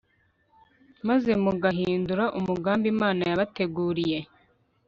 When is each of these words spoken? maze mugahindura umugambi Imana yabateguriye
maze 1.07 1.31
mugahindura 1.43 2.25
umugambi 2.39 2.85
Imana 2.93 3.21
yabateguriye 3.29 4.19